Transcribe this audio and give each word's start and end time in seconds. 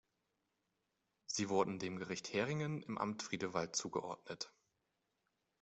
Sie 1.27 1.49
wurden 1.49 1.77
dem 1.77 1.99
Gericht 1.99 2.33
Heringen 2.33 2.81
im 2.81 2.97
Amt 2.97 3.21
Friedewald 3.21 3.75
zugeordnet. 3.75 4.51